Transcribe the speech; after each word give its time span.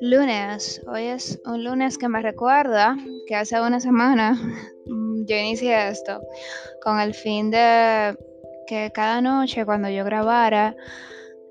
Lunes, 0.00 0.82
hoy 0.86 1.04
es 1.04 1.40
un 1.46 1.64
lunes 1.64 1.96
que 1.96 2.08
me 2.08 2.20
recuerda 2.20 2.96
que 3.26 3.36
hace 3.36 3.60
una 3.60 3.80
semana 3.80 4.36
yo 4.86 5.36
inicié 5.36 5.88
esto 5.88 6.20
con 6.82 6.98
el 6.98 7.14
fin 7.14 7.50
de 7.50 8.16
que 8.66 8.90
cada 8.92 9.20
noche 9.20 9.64
cuando 9.64 9.88
yo 9.88 10.04
grabara 10.04 10.74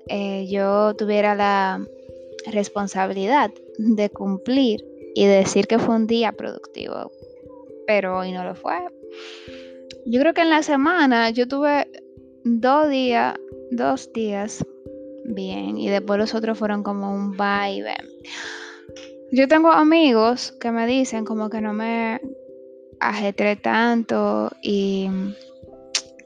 eh, 0.08 0.46
yo 0.48 0.94
tuviera 0.94 1.34
la 1.34 1.86
responsabilidad 2.50 3.50
de 3.78 4.10
cumplir 4.10 4.84
y 5.14 5.26
decir 5.26 5.66
que 5.66 5.78
fue 5.78 5.94
un 5.94 6.06
día 6.06 6.32
productivo, 6.32 7.10
pero 7.86 8.18
hoy 8.18 8.32
no 8.32 8.44
lo 8.44 8.54
fue. 8.54 8.78
Yo 10.04 10.20
creo 10.20 10.34
que 10.34 10.40
en 10.40 10.50
la 10.50 10.62
semana 10.62 11.30
yo 11.30 11.46
tuve 11.46 11.86
dos 12.44 12.88
días, 12.88 13.34
dos 13.70 14.12
días 14.12 14.64
bien 15.24 15.78
y 15.78 15.88
después 15.88 16.18
los 16.18 16.34
otros 16.34 16.58
fueron 16.58 16.82
como 16.82 17.14
un 17.14 17.32
vibe. 17.32 17.94
Yo 19.30 19.48
tengo 19.48 19.70
amigos 19.70 20.52
que 20.60 20.70
me 20.70 20.86
dicen 20.86 21.24
como 21.24 21.48
que 21.48 21.60
no 21.60 21.72
me 21.72 22.20
ajetre 23.00 23.56
tanto 23.56 24.50
y 24.62 25.08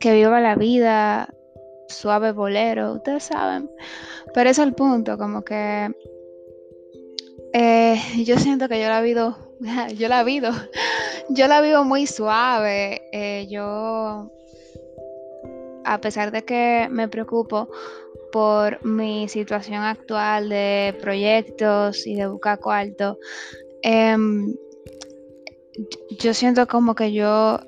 que 0.01 0.15
viva 0.15 0.41
la 0.41 0.57
vida 0.57 1.33
suave 1.89 2.33
bolero, 2.33 2.95
ustedes 2.95 3.25
saben. 3.25 3.71
Pero 4.35 4.51
es 4.51 4.59
el 4.59 4.75
punto, 4.75 5.17
como 5.19 5.43
que 5.43 5.91
eh, 7.53 7.97
yo 8.25 8.39
siento 8.39 8.69
que 8.69 8.81
yo 8.81 8.89
la 8.89 9.01
vivo, 9.01 9.37
yo 9.97 10.09
la 10.09 10.25
vivo, 10.25 10.49
yo 11.31 11.47
la 11.49 11.61
vivo 11.61 11.85
muy 11.85 12.07
suave. 12.07 13.09
Eh, 13.13 13.47
yo, 13.49 14.31
a 15.87 16.01
pesar 16.01 16.33
de 16.33 16.45
que 16.45 16.89
me 16.91 17.09
preocupo 17.09 17.69
por 18.33 18.85
mi 18.85 19.29
situación 19.29 19.83
actual 19.83 20.49
de 20.49 20.97
proyectos 21.01 22.07
y 22.07 22.17
de 22.17 22.27
buscar 22.27 22.59
cuarto, 22.59 23.19
em, 23.83 24.55
yo 26.19 26.35
siento 26.35 26.67
como 26.67 26.95
que 26.95 27.13
yo 27.13 27.61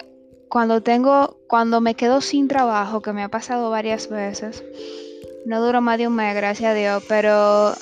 cuando 0.49 0.83
tengo, 0.83 1.39
cuando 1.47 1.81
me 1.81 1.95
quedo 1.95 2.21
sin 2.21 2.49
trabajo, 2.49 3.03
que 3.03 3.13
me 3.13 3.23
ha 3.23 3.29
pasado 3.29 3.71
varias 3.71 4.09
veces, 4.09 4.65
no 5.47 5.65
duro 5.65 5.81
más 5.81 5.99
de 5.99 6.09
un 6.09 6.17
mes, 6.17 6.35
gracias 6.35 6.73
a 6.73 6.75
Dios, 6.75 7.05
pero 7.09 7.73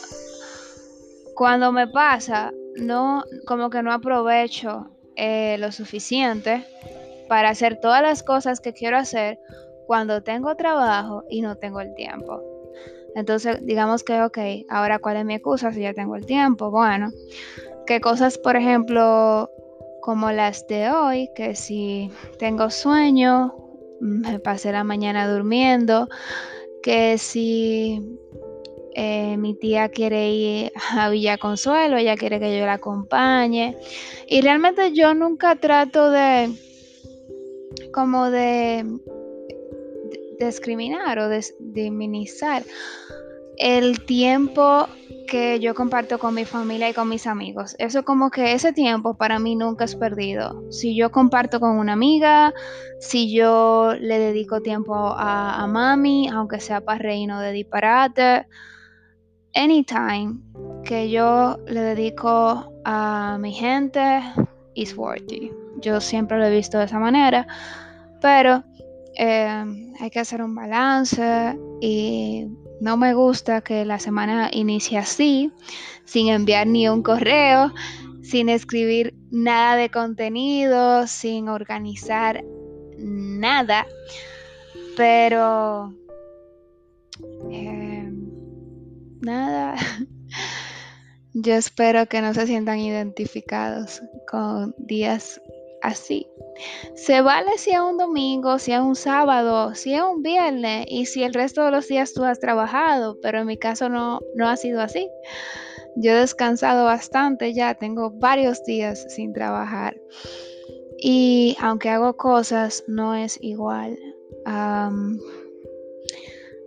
cuando 1.35 1.73
me 1.73 1.89
pasa, 1.89 2.53
no, 2.77 3.25
como 3.47 3.71
que 3.71 3.83
no 3.83 3.93
aprovecho 3.93 4.91
eh, 5.17 5.57
lo 5.59 5.73
suficiente 5.73 6.65
para 7.29 7.49
hacer 7.49 7.81
todas 7.81 8.03
las 8.03 8.23
cosas 8.23 8.61
que 8.61 8.73
quiero 8.73 8.99
hacer 8.99 9.39
cuando 9.87 10.23
tengo 10.23 10.55
trabajo 10.57 11.25
y 11.29 11.41
no 11.41 11.57
tengo 11.57 11.81
el 11.81 11.95
tiempo. 11.95 12.43
Entonces, 13.15 13.59
digamos 13.63 14.05
que, 14.05 14.21
ok, 14.21 14.39
ahora 14.69 14.99
cuál 14.99 15.17
es 15.17 15.25
mi 15.25 15.35
excusa 15.35 15.73
si 15.73 15.81
ya 15.81 15.95
tengo 15.95 16.17
el 16.17 16.27
tiempo. 16.27 16.71
Bueno, 16.71 17.11
qué 17.87 18.01
cosas, 18.01 18.37
por 18.37 18.57
ejemplo, 18.57 19.51
como 20.03 20.31
las 20.33 20.67
de 20.67 20.91
hoy, 20.91 21.31
que 21.35 21.55
si 21.55 22.11
tengo 22.39 22.71
sueño, 22.71 23.55
me 24.01 24.39
pasé 24.39 24.71
la 24.71 24.85
mañana 24.85 25.33
durmiendo, 25.33 26.09
que 26.83 27.17
si 27.17 28.19
eh, 28.95 29.37
mi 29.37 29.55
tía 29.55 29.89
quiere 29.89 30.31
ir 30.31 30.73
a 30.97 31.09
Villa 31.09 31.39
Consuelo, 31.39 31.97
ella 31.97 32.17
quiere 32.17 32.39
que 32.39 32.59
yo 32.59 32.67
la 32.67 32.75
acompañe. 32.75 33.77
Y 34.29 34.43
realmente 34.43 34.93
yo 34.93 35.15
nunca 35.15 35.57
trato 35.57 36.11
de 36.11 36.51
como 37.93 38.31
de 38.31 38.85
discriminar 40.39 41.19
o 41.19 41.29
de, 41.29 41.45
de 41.59 41.91
minimizar 41.91 42.63
el 43.59 44.05
tiempo 44.05 44.87
que 45.27 45.59
yo 45.61 45.75
comparto 45.75 46.19
con 46.19 46.35
mi 46.35 46.45
familia 46.45 46.89
y 46.89 46.93
con 46.93 47.09
mis 47.09 47.27
amigos. 47.27 47.75
Eso 47.79 48.05
como 48.05 48.31
que 48.31 48.53
ese 48.53 48.73
tiempo 48.73 49.17
para 49.17 49.39
mí 49.39 49.57
nunca 49.57 49.85
es 49.85 49.97
perdido. 49.97 50.65
Si 50.71 50.95
yo 50.95 51.11
comparto 51.11 51.59
con 51.59 51.79
una 51.79 51.95
amiga, 51.95 52.55
si 53.01 53.33
yo 53.33 53.95
le 53.99 54.19
dedico 54.19 54.61
tiempo 54.61 54.95
a, 54.95 55.67
mami, 55.67 56.29
aunque 56.29 56.61
sea 56.61 56.81
para 56.81 56.99
reino 56.99 57.41
de 57.41 57.53
disparate, 57.53 58.47
anytime 59.55 60.39
que 60.85 61.11
yo 61.11 61.59
le 61.67 61.81
dedico 61.81 62.73
a 62.85 63.39
mi 63.41 63.53
gente 63.53 64.23
is 64.75 64.97
worthy. 64.97 65.51
Yo 65.81 66.01
siempre 66.01 66.39
lo 66.39 66.45
he 66.47 66.51
visto 66.51 66.79
de 66.79 66.85
esa 66.85 66.99
manera, 66.99 67.47
pero 68.21 68.63
eh, 69.17 69.93
hay 69.99 70.11
que 70.11 70.21
hacer 70.21 70.43
un 70.43 70.55
balance 70.55 71.59
y 71.81 72.47
no 72.81 72.97
me 72.97 73.15
gusta 73.15 73.63
que 73.63 73.85
la 73.85 73.99
semana 73.99 74.51
inicie 74.53 74.99
así, 74.99 75.51
sin 76.05 76.29
enviar 76.29 76.67
ni 76.67 76.89
un 76.89 77.03
correo, 77.03 77.73
sin 78.23 78.49
escribir 78.49 79.15
nada 79.31 79.77
de 79.77 79.91
contenido, 79.91 81.07
sin 81.07 81.49
organizar 81.49 82.45
nada. 82.99 83.87
Pero... 84.97 85.95
Eh, 87.51 88.13
nada. 89.21 89.77
Yo 91.33 91.55
espero 91.55 92.07
que 92.07 92.23
no 92.23 92.33
se 92.35 92.47
sientan 92.47 92.79
identificados 92.79 94.03
con 94.29 94.75
días 94.79 95.41
así. 95.83 96.29
Se 96.95 97.21
vale 97.21 97.59
si 97.59 97.71
es 97.71 97.81
un 97.81 97.99
domingo, 97.99 98.59
si 98.59 98.73
es 98.73 98.81
un 98.81 98.97
sábado, 98.97 99.75
si 99.75 99.95
es 99.95 100.03
un 100.03 100.23
viernes 100.23 100.87
y 100.89 101.07
si 101.07 101.23
el 101.23 101.35
resto 101.35 101.65
de 101.65 101.71
los 101.71 101.87
días 101.89 102.13
tú 102.15 102.25
has 102.25 102.41
trabajado, 102.41 103.19
pero 103.21 103.41
en 103.41 103.47
mi 103.47 103.59
caso 103.59 103.89
no, 103.89 104.21
no 104.35 104.49
ha 104.49 104.57
sido 104.57 104.81
así. 104.81 105.09
Yo 105.97 106.13
he 106.13 106.15
descansado 106.15 106.85
bastante 106.85 107.55
ya, 107.55 107.75
tengo 107.75 108.11
varios 108.11 108.63
días 108.65 109.07
sin 109.09 109.33
trabajar. 109.33 109.97
Y 110.99 111.57
aunque 111.61 111.91
hago 111.91 112.17
cosas, 112.17 112.85
no 112.87 113.15
es 113.15 113.39
igual. 113.43 113.99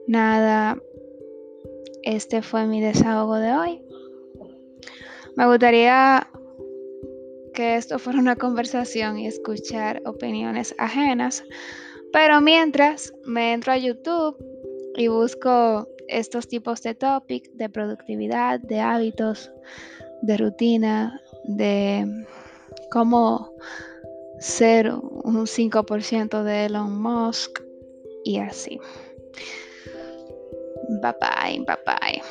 nada, 0.07 0.77
este 2.03 2.41
fue 2.41 2.65
mi 2.65 2.81
desahogo 2.81 3.35
de 3.35 3.53
hoy. 3.53 3.81
Me 5.35 5.45
gustaría 5.45 6.27
que 7.59 7.75
esto 7.75 7.99
fuera 7.99 8.19
una 8.19 8.37
conversación 8.37 9.19
y 9.19 9.27
escuchar 9.27 10.01
opiniones 10.05 10.73
ajenas. 10.77 11.43
Pero 12.13 12.39
mientras 12.39 13.13
me 13.25 13.51
entro 13.51 13.73
a 13.73 13.77
YouTube 13.77 14.37
y 14.95 15.09
busco 15.09 15.85
estos 16.07 16.47
tipos 16.47 16.81
de 16.83 16.95
topic 16.95 17.51
de 17.51 17.67
productividad, 17.67 18.61
de 18.61 18.79
hábitos, 18.79 19.51
de 20.21 20.37
rutina, 20.37 21.19
de 21.43 22.25
cómo 22.91 23.51
ser 24.39 24.93
un 24.93 25.45
5% 25.45 26.43
de 26.43 26.65
Elon 26.67 27.01
Musk 27.01 27.59
y 28.23 28.37
así. 28.37 28.79
Bye 31.01 31.13
bye, 31.19 31.65
bye 31.67 31.77
bye. 31.85 32.21